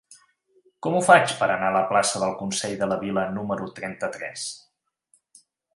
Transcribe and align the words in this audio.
Com 0.85 0.95
ho 0.95 1.01
faig 1.07 1.33
per 1.41 1.49
anar 1.57 1.67
a 1.69 1.75
la 1.77 1.83
plaça 1.93 2.23
del 2.23 2.35
Consell 2.41 2.75
de 2.83 2.89
la 2.93 2.99
Vila 3.05 3.29
número 3.39 3.71
trenta-tres? 3.81 4.49